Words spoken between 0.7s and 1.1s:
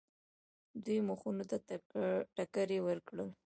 دوی